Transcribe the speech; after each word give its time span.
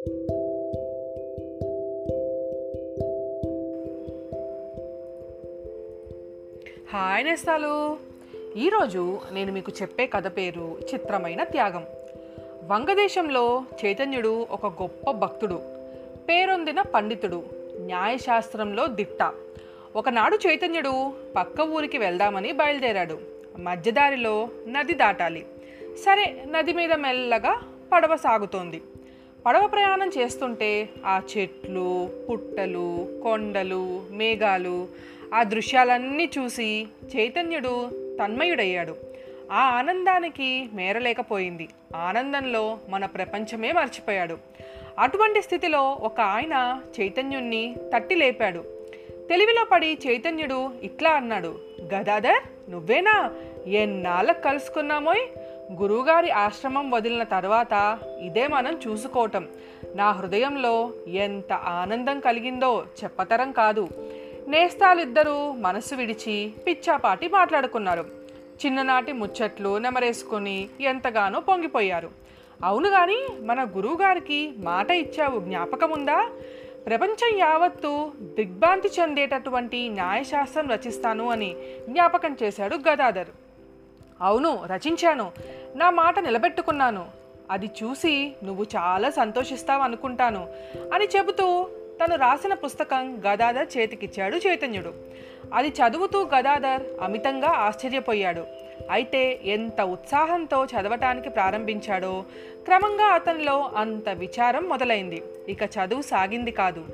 Hi 0.00 0.14
నేస్తాలు. 7.24 7.96
ఈరోజు 8.56 9.20
నేను 9.32 9.52
మీకు 9.52 9.72
చెప్పే 9.82 10.06
కథ 10.06 10.36
పేరు 10.36 10.78
చిత్రమైన 10.94 11.44
త్యాగం. 11.44 11.84
వంగదేశంలో 12.66 13.64
చైతన్యుడు 13.84 14.46
ఒక 14.50 14.66
గొప్ప 14.66 15.10
భక్తుడు. 15.10 15.62
పేరొందిన 16.28 16.82
పండితుడు 16.82 17.42
న్యాయశాస్త్రంలో 17.80 18.86
దిట్ట. 18.86 19.32
ఒకనాడు 19.96 20.38
చైతన్యుడు 20.48 21.12
పక్క 21.36 21.60
ఊరికి 21.60 21.98
వెళ్దామని 21.98 22.52
బయలుదేరాడు. 22.52 23.18
మధ్యదారిలో 23.58 24.48
నది 24.68 24.94
దాటాలి. 24.94 25.46
సరే 26.04 26.44
నది 26.50 26.72
మీద 26.72 26.92
మెల్లగా 26.92 27.62
పడవ 27.92 28.16
సాగుతోంది. 28.16 28.82
పడవ 29.46 29.66
ప్రయాణం 29.66 30.10
చేస్తుంటే 30.18 30.88
ఆ 31.06 31.20
చెట్లు 31.36 32.10
పుట్టలు 32.30 33.06
కొండలు 33.22 34.02
మేఘాలు 34.10 34.88
ఆ 35.34 35.42
దృశ్యాలన్నీ 35.42 36.30
చూసి 36.38 36.86
చైతన్యుడు 37.16 37.90
తన్మయుడయ్యాడు. 38.24 38.96
ఆ 39.52 39.60
ఆనందానికి 39.60 40.68
మేరలేకపోయింది. 40.74 41.68
ఆనందంలో 41.96 42.78
మన 42.88 43.06
ప్రపంచమే 43.06 43.72
మర్చిపోయాడు. 43.72 44.36
అటువంటి 44.98 45.42
స్థితిలో 45.42 45.90
ఒక 45.90 46.20
ఆయన 46.20 46.80
చైతన్యుణ్ణి 47.00 47.76
తట్టి 47.94 48.14
లేపాడు 48.14 48.64
తెలివిలో 49.28 49.64
పడి 49.72 49.98
చైతన్యుడు 50.06 50.70
ఇట్లా 50.82 51.10
అన్నాడు 51.10 51.58
గదాధర్ 51.94 52.70
నువ్వేనా? 52.70 53.30
ఎన్నాళ్ళకు 53.66 54.42
కలుసుకున్నామోయ్? 54.42 55.39
గురువుగారి 55.72 56.30
ఆశ్రమం 56.30 56.90
వదిలిన 56.90 57.22
తర్వాత 57.22 57.98
ఇదే 58.20 58.46
మనం 58.46 58.80
చూసుకోవటం. 58.86 59.48
నా 59.94 60.10
హృదయంలో 60.10 60.92
ఎంత 61.06 61.52
ఆనందం 61.52 62.20
కలిగిందో 62.20 62.84
చెప్పతరం 63.04 63.52
కాదు. 63.52 63.88
నేస్తాలిద్దరూ 64.48 65.52
మనసు 65.52 65.94
విడిచి 65.94 66.52
పిచ్చాపాటి 66.66 67.28
మాట్లాడుకున్నారు. 67.28 68.06
చిన్ననాటి 68.66 69.12
ముచ్చట్లు 69.12 69.78
నెమరేసుకొని 69.78 70.68
ఎంతగానో 70.80 71.40
పొంగిపోయారు. 71.40 72.10
అవును 72.64 72.88
గాని 72.88 73.26
మన 73.40 73.64
గురువుగారికి 73.64 74.52
మాట 74.58 74.90
ఇచ్చావు 74.90 75.40
జ్ఞాపకముందా? 75.40 76.30
ప్రపంచం 76.86 77.38
యావత్తు 77.38 78.12
దిగ్భ్రాంతి 78.20 78.90
చెందేటటువంటి 79.00 79.88
న్యాయశాస్త్రం 79.88 80.70
రచిస్తాను 80.70 81.30
అని 81.30 81.56
జ్ఞాపకం 81.88 82.36
చేశాడు 82.42 82.76
గదాధర్. 82.88 83.28
అవును 84.22 84.60
రచించాను. 84.66 85.32
నా 85.76 85.90
మాట 85.90 86.18
నిలబెట్టుకున్నాను. 86.18 87.06
అది 87.50 87.66
చూసి 87.66 88.32
నువ్వు 88.44 88.66
చాలా 88.76 89.10
సంతోషిస్తావు 89.10 89.82
అనుకుంటాను 89.82 90.48
అని 90.94 91.08
చెబుతూ 91.16 91.68
తను 92.04 92.16
రాసిన 92.16 92.54
పుస్తకం 92.54 93.22
గదాధర్ 93.26 93.68
చేతికిచ్చాడు 93.76 94.36
చైతన్యుడు. 94.36 94.92
అది 95.54 95.68
చదువుతూ 95.68 96.24
గదాధర్ 96.24 96.82
అమితంగా 97.02 97.48
ఆశ్చర్యపోయాడు. 97.48 98.44
అయితే 98.90 99.40
ఎంత 99.44 99.80
ఉత్సాహంతో 99.80 100.64
చదవటానికి 100.64 101.28
ప్రారంభించాడో 101.28 102.24
క్రమంగా 102.64 103.04
అతనిలో 103.04 103.70
అంత 103.76 104.08
విచారం 104.08 104.64
మొదలైంది. 104.64 105.22
ఇక 105.48 105.62
చదువు 105.62 106.02
సాగింది 106.02 106.50
కాదు. 106.50 106.84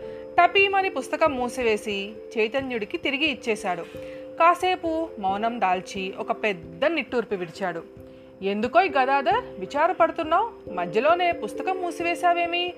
టపీమని 0.40 0.90
పుస్తకం 0.90 1.36
మూసివేసి 1.36 2.12
చైతన్యుడికి 2.38 2.96
తిరిగి 2.96 3.24
ఇచ్చేశాడు. 3.24 3.84
కాసేపు 4.39 5.09
మౌనం 5.19 5.61
దాల్చి 5.61 6.15
ఒక 6.19 6.33
పెద్ద 6.33 6.84
నిట్టూర్పు 6.84 7.34
విడిచాడు. 7.34 7.83
ఎందుకో 8.42 8.81
ఈ 8.81 8.89
గదాధర్ 8.89 9.61
విచారపడుతున్నావు? 9.61 10.70
మధ్యలోనే 10.73 11.33
పుస్తకం 11.33 11.83
మూసివేశావేమి? 11.83 12.75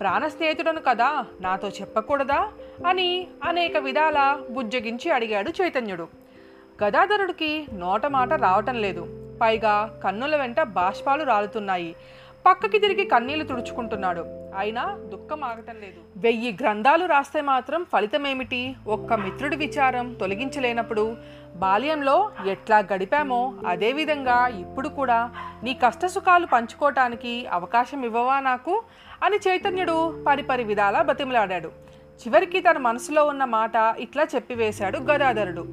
ప్రాణ 0.00 0.28
స్నేహితుడను 0.28 0.80
కదా 0.80 1.26
నాతో 1.40 1.68
చెప్పకూడదా? 1.68 2.52
అని 2.86 3.26
అనేక 3.44 3.76
విధాల 3.76 4.40
బుజ్జగించి 4.50 5.10
అడిగాడు 5.10 5.52
చైతన్యుడు. 5.62 6.08
గదాధరుడికి 6.84 7.66
నోట 7.72 8.06
మాట 8.06 8.32
రావటం 8.32 8.80
లేదు. 8.80 9.32
పైగా 9.42 10.00
కన్నుల 10.04 10.36
వెంట 10.36 10.62
బాష్పాలు 10.62 11.24
రాలుతున్నాయి. 11.24 11.96
పక్కకి 12.46 12.78
తిరిగి 12.78 13.04
కన్నీళ్ళు 13.04 13.44
తుడుచుకుంటున్నాడు. 13.44 14.39
అయినా 14.56 14.98
దుఃఖం 15.00 15.44
ఆగటం 15.44 15.74
లేదు. 15.80 16.00
వెయ్యి 16.16 16.58
గ్రంథాలు 16.60 17.06
రాస్తే 17.06 17.40
మాత్రం 17.40 17.86
ఫలితమేమిటి? 17.92 18.76
ఒక్క 18.86 19.12
మిత్రుడి 19.12 19.56
విచారం 19.56 20.14
తొలగించలేనప్పుడు 20.14 21.16
బాల్యంలో 21.56 22.30
ఎట్లా 22.46 22.78
గడిపామో 22.78 23.54
అదేవిధంగా 23.66 24.46
ఇప్పుడు 24.46 24.88
కూడా 24.88 25.30
నీ 25.62 25.74
కష్టసుఖాలు 25.74 26.46
పంచుకోవటానికి 26.46 27.46
అవకాశం 27.46 28.04
ఇవ్వవా 28.04 28.40
నాకు? 28.40 28.82
అని 29.22 29.36
చైతన్యుడు 29.36 30.24
పరిపరి 30.28 30.64
విధాలా 30.64 31.02
బతిమలాడాడు. 31.02 31.68
చివరికి 32.26 32.60
తన 32.60 32.78
మనసులో 32.78 33.26
ఉన్న 33.26 33.44
మాట 33.44 33.72
ఇట్లా 33.98 34.26
చెప్పివేశాడు 34.34 34.98
గదాధరుడు. 34.98 35.66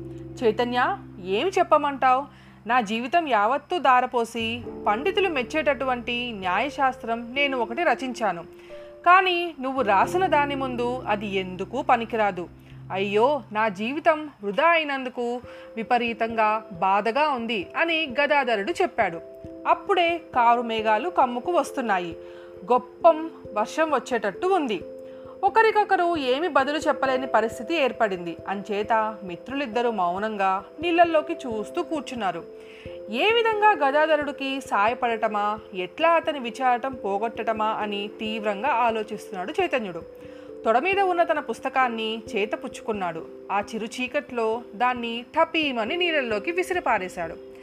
చైతన్య 0.43 0.97
ఏమి 1.25 1.51
చెప్పమంటావు? 1.59 2.46
నా 2.67 2.81
జీవితం 2.81 3.27
యావత్తూ 3.27 3.79
దారపోసి 3.79 4.61
పండితులు 4.87 5.29
మెచ్చేటటువంటి 5.29 6.31
న్యాయశాస్త్రం 6.31 7.33
నేను 7.33 7.57
ఒకటి 7.57 7.83
రచించాను. 7.83 8.43
కానీ 9.05 9.55
నువ్వు 9.61 9.81
రాసిన 9.81 10.27
దాని 10.27 10.55
ముందు 10.55 11.03
అది 11.07 11.27
ఎందుకు 11.27 11.81
పనికిరాదు. 11.81 12.49
అయ్యో 12.91 13.41
నా 13.51 13.69
జీవితం 13.69 14.29
వృధా 14.43 14.65
అయినందుకు 14.65 15.41
విపరీతంగా 15.75 16.63
బాధగా 16.71 17.29
ఉంది 17.29 17.67
అని 17.77 18.13
గదాధరుడు 18.21 18.71
చెప్పాడు. 18.71 19.19
అప్పుడే 19.67 20.21
కారు 20.35 20.61
మేఘాలు 20.61 21.09
కమ్ముకు 21.09 21.51
వస్తున్నాయి. 21.51 22.17
గొప్పం 22.71 23.31
వర్షం 23.53 23.91
వచ్చేటట్టు 23.91 24.47
ఉంది. 24.47 24.81
ఒకరికొకరు 25.43 26.17
ఏమి 26.17 26.47
బదులు 26.47 26.77
చెప్పలేని 26.77 27.27
పరిస్థితి 27.27 27.75
ఏర్పడింది. 27.75 28.37
అంచేత 28.47 29.17
మిత్రులిద్దరూ 29.23 29.91
మౌనంగా 29.91 30.63
నీళ్ళల్లోకి 30.81 31.33
చూస్తూ 31.33 31.83
కూర్చున్నారు. 31.83 32.43
ఏ 33.09 33.31
విధంగా 33.31 33.87
గదాధరుడికి 33.87 34.61
సాయపడటమా 34.61 35.59
ఎట్లా 35.73 36.09
అతని 36.09 36.39
విచారటం 36.39 36.93
పోగొట్టటమా 36.93 37.65
అని 37.65 38.09
తీవ్రంగా 38.19 38.69
ఆలోచిస్తున్నాడు 38.69 39.53
చైతన్యుడు. 39.61 40.01
తొడ 40.65 40.77
మీద 40.77 40.99
ఉన్న 40.99 41.23
తన 41.23 41.39
పుస్తకాన్ని 41.39 42.21
చేత 42.35 42.51
పుచ్చుకున్నాడు 42.53 43.25
ఆ 43.51 43.59
చిరు 43.59 43.85
చీకట్లో 43.85 44.61
దాన్ని 44.75 45.25
టపీమని 45.35 45.97
నీళ్ళల్లోకి 45.97 46.51
విసిరిపారేశాడు. 46.51 47.56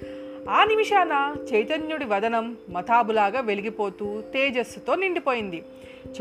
ఆ 0.50 0.64
నిమిషాన 0.64 1.36
చైతన్యుడి 1.54 2.04
వదనం 2.04 2.56
మతాబులాగా 2.70 3.40
వెలిగిపోతూ 3.40 4.20
తేజస్సుతో 4.20 4.94
నిండిపోయింది. 4.94 5.64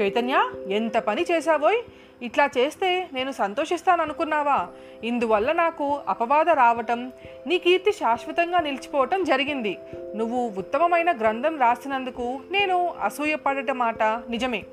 చైతన్య 0.01 0.51
ఎంత 0.69 0.97
పని 0.97 1.25
చేశావోయ్? 1.31 1.81
ఇట్లా 2.22 2.50
చేస్తే 2.57 3.09
నేను 3.13 3.31
సంతోషిస్తాననుకున్నావా? 3.31 4.67
ఇందువల్ల 5.03 5.51
నాకు 5.51 6.01
అపవాద 6.07 6.50
రావటం 6.50 7.12
నీ 7.47 7.57
కీర్తి 7.57 7.91
శాశ్వతంగా 7.91 8.59
నిలిచిపోవటం 8.59 9.23
జరిగింది. 9.23 9.78
నువ్వు 10.16 10.51
ఉత్తమమైన 10.57 11.12
గ్రంథం 11.12 11.59
రాసినందుకు 11.59 12.39
నేను 12.51 12.94
అసూయపడట 13.03 13.72
మాట 13.72 14.03
నిజమే. 14.03 14.63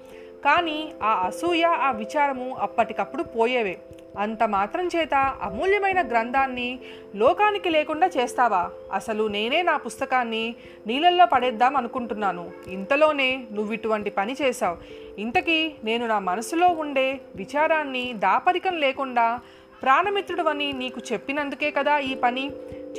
కానీ 0.44 0.92
ఆ 1.02 1.26
అసూయ 1.26 1.64
ఆ 1.64 1.90
విచారము 1.90 2.56
అప్పటికప్పుడు 2.60 3.22
పోయేవే. 3.22 3.78
అంత 4.18 4.42
మాత్రం 4.42 4.88
చేత 4.96 5.14
అమూల్యమైన 5.14 6.08
గ్రంథాన్ని 6.08 6.78
లోకానికి 7.16 7.68
లేకుండా 7.68 8.06
చేస్తావా? 8.06 8.70
అసలు 8.92 9.28
నేనే 9.28 9.62
నా 9.62 9.76
పుస్తకాన్ని 9.76 10.54
నీళ్ళల్లో 10.86 11.26
పడేద్దాం 11.26 11.76
అనుకుంటున్నాను. 11.76 12.50
ఇంతలోనే 12.68 13.44
నువ్వు 13.52 13.72
ఇటువంటి 13.72 14.10
పని 14.10 14.36
చేశావు. 14.42 14.76
ఇంతకీ 15.20 15.72
నేను 15.84 16.06
నా 16.06 16.18
మనసులో 16.18 16.68
ఉండే 16.68 17.20
విచారాన్ని 17.36 18.12
దాపరికం 18.12 18.76
లేకుండా 18.76 19.40
ప్రాణమిత్రుడవని 19.82 20.72
నీకు 20.72 21.00
చెప్పినందుకే 21.12 21.70
కదా 21.70 21.98
ఈ 21.98 22.14
పని? 22.14 22.50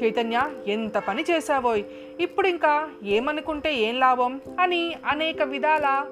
చైతన్య 0.04 0.42
ఎంత 0.68 0.98
పని 0.98 1.26
చేశావోయ్? 1.32 1.84
ఇప్పుడు 2.20 2.48
ఇంకా 2.48 2.90
ఏమనుకుంటే 3.04 3.76
ఏం 3.76 4.00
లాభం? 4.00 4.42
అని 4.60 4.96
అనేక 5.06 5.42
విధాల 5.42 6.06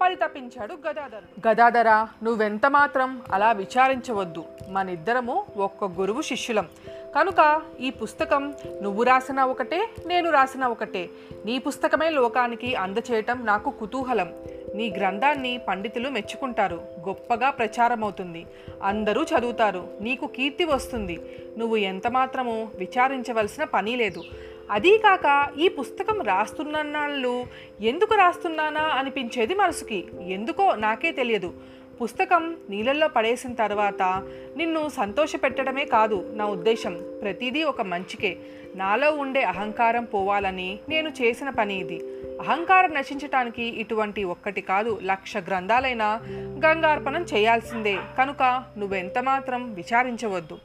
పరితపించాడు 0.00 0.74
గదాధరుడు. 0.74 1.48
గదాధర 1.48 2.06
నువ్వెంత 2.22 2.66
మాత్రం 2.66 3.22
అలా 3.32 3.52
విచారించవద్దు. 3.52 4.44
మనిద్దరము 4.68 5.46
ఒక్క 5.56 5.84
గురువు 5.84 6.22
శిష్యులం. 6.22 6.68
కనుక 7.16 7.62
ఈ 7.80 7.90
పుస్తకం 7.90 8.54
నువ్వు 8.82 9.02
రాసిన 9.02 9.42
ఒకటే 9.42 9.88
నేను 10.06 10.30
రాసిన 10.30 10.66
ఒకటే. 10.66 11.08
నీ 11.44 11.58
పుస్తకమే 11.58 12.10
లోకానికి 12.10 12.74
అందచేయటం 12.74 13.46
నాకు 13.46 13.70
కుతూహలం. 13.70 14.32
నీ 14.74 14.90
గ్రంథాన్ని 14.96 15.60
పండితులు 15.68 16.08
మెచ్చుకుంటారు. 16.08 16.82
గొప్పగా 17.08 17.50
ప్రచారమవుతుంది. 17.50 18.46
అందరూ 18.82 19.22
చదువుతారు. 19.22 19.88
నీకు 20.00 20.26
కీర్తి 20.26 20.64
వస్తుంది. 20.64 21.20
నువ్వు 21.58 21.76
ఎంత 21.76 22.06
మాత్రము 22.06 22.70
విచారించవలసిన 22.74 23.64
పని 23.64 23.96
లేదు. 23.96 24.22
అదీ 24.70 24.98
కాక 24.98 25.58
ఈ 25.58 25.68
పుస్తకం 25.68 26.22
రాస్తున్నన్నాళ్ళు 26.22 27.44
ఎందుకు 27.80 28.14
రాస్తున్నానా 28.14 28.80
అనిపించేది 28.80 29.54
మనసుకి. 29.54 30.04
ఎందుకో 30.20 30.74
నాకే 30.74 31.12
తెలియదు. 31.12 31.54
పుస్తకం 32.02 32.56
నీళ్ళల్లో 32.70 33.08
పడేసిన 33.08 33.54
తర్వాత 33.54 34.22
నిన్ను 34.56 34.88
సంతోషపెట్టడమే 34.88 35.84
కాదు 35.84 36.32
నా 36.34 36.46
ఉద్దేశం. 36.46 37.18
ప్రతిదీ 37.22 37.62
ఒక 37.62 37.82
మంచికే. 37.82 38.36
నాలో 38.74 39.12
ఉండే 39.12 39.42
అహంకారం 39.42 40.04
పోవాలని 40.04 40.78
నేను 40.88 41.08
చేసిన 41.08 41.50
పని 41.50 41.80
ఇది. 41.80 42.04
అహంకారం 42.40 42.94
నశించటానికి 42.94 43.62
ఇటువంటి 43.62 44.24
ఒక్కటి 44.24 44.60
కాదు 44.60 44.98
లక్ష 45.02 45.36
గ్రంథాలైన 45.36 46.20
గంగార్పణం 46.66 47.22
చేయాల్సిందే. 47.22 47.98
కనుక 48.18 48.64
నువ్వెంత 48.78 49.18
మాత్రం 49.18 49.74
విచారించవద్దు. 49.74 50.58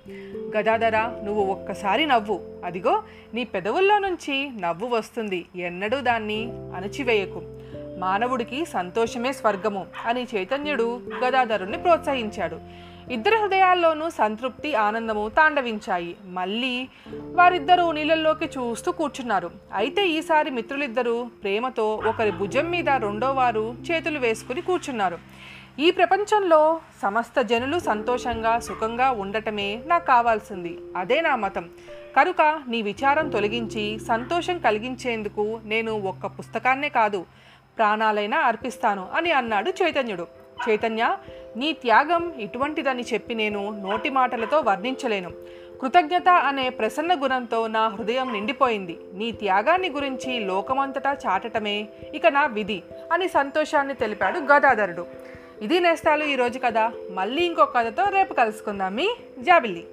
గదాధర 0.57 0.97
నువ్వు 0.97 1.43
ఒక్కసారి 1.43 2.05
నవ్వు. 2.05 2.41
అదిగో 2.65 3.03
నీ 3.33 3.43
పెదవుల్లో 3.43 3.99
నుంచి 3.99 4.49
నవ్వు 4.59 4.87
వస్తుంది. 4.87 5.45
ఎన్నడూ 5.55 6.01
దాన్ని 6.01 6.43
అణచివేయకు. 6.51 7.60
మానవుడికి 8.01 8.65
సంతోషమే 8.65 9.31
స్వర్గము 9.31 9.85
అని 10.05 10.27
చైతన్యుడు 10.35 11.01
గదాధరుణ్ణి 11.25 11.77
ప్రోత్సహించాడు. 11.77 12.59
ఇద్దరి 13.11 13.35
హృదయాల్లోనూ 13.35 14.09
సంతృప్తి 14.09 14.75
ఆనందము 14.75 15.29
తాండవించాయి. 15.29 16.15
మళ్ళీ 16.25 16.87
వారిద్దరూ 17.33 17.91
నీళ్ళల్లోకి 17.91 18.45
చూస్తూ 18.45 18.91
కూర్చున్నారు. 18.91 19.51
అయితే 19.73 20.07
ఈసారి 20.07 20.49
మిత్రులిద్దరూ 20.49 21.27
ప్రేమతో 21.43 21.95
ఒకరి 21.95 22.31
భుజం 22.31 22.65
మీద 22.71 22.89
రెండో 22.89 23.31
వారు 23.31 23.75
చేతులు 23.91 24.19
వేసుకుని 24.19 24.61
కూర్చున్నారు. 24.61 25.17
ఈ 25.79 25.91
ప్రపంచంలో 25.91 26.81
సమస్త 27.01 27.41
జనులు 27.41 27.79
సంతోషంగా 27.79 28.59
సుఖంగా 28.59 29.11
ఉండటమే 29.11 29.81
నాకు 29.85 30.05
కావాల్సింది. 30.05 30.77
అదే 30.97 31.21
నా 31.21 31.35
మతం. 31.35 31.69
కనుక 32.17 32.61
నీ 32.67 32.81
విచారం 32.81 33.29
తొలగించి 33.29 33.99
సంతోషం 33.99 34.57
కలిగించేందుకు 34.57 35.59
నేను 35.65 35.91
ఒక్క 36.01 36.25
పుస్తకాన్నే 36.25 36.89
కాదు 36.89 37.25
ప్రాణాలైనా 37.77 38.39
అర్పిస్తాను 38.39 39.09
అని 39.13 39.31
అన్నాడు 39.31 39.69
చైతన్యుడు. 39.69 40.27
చైతన్య 40.65 41.03
నీ 41.57 41.69
త్యాగం 41.73 42.23
ఇటువంటిదని 42.39 43.03
చెప్పి 43.13 43.33
నేను 43.35 43.61
నోటి 43.85 44.09
మాటలతో 44.09 44.59
వర్ణించలేను. 44.59 45.31
కృతజ్ఞత 45.81 46.29
అనే 46.29 46.69
ప్రసన్న 46.69 47.13
గుణంతో 47.23 47.67
నా 47.67 47.87
హృదయం 47.87 48.33
నిండిపోయింది. 48.33 48.97
నీ 49.13 49.31
త్యాగాన్ని 49.31 49.89
గురించి 49.89 50.39
లోకమంతటా 50.39 51.17
చాటటమే 51.25 51.77
ఇక 52.13 52.27
నా 52.27 52.45
విధి 52.45 52.79
అని 53.11 53.27
సంతోషాన్ని 53.27 53.93
తెలిపాడు 53.93 54.39
గదాధరుడు 54.39 55.05
ఇది 55.61 55.79
నేస్తాలు 55.79 56.23
ఈరోజు 56.23 56.59
కథ 56.59 56.77
మళ్ళీ 57.11 57.41
ఇంకో 57.45 57.65
కథతో 57.65 58.03
రేపు 58.09 58.33
కలుసుకుందాం. 58.33 58.95
మీ 58.95 59.07
జాబిల్లి. 59.39 59.83